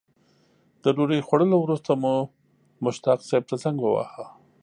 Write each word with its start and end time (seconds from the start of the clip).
د 0.83 0.85
ډوډۍ 0.95 1.19
خوړلو 1.27 1.57
وروسته 1.61 1.91
مو 2.01 2.13
مشتاق 2.83 3.19
صیب 3.29 3.43
ته 3.49 3.55
زنګ 3.63 3.77
وواهه. 3.81 4.25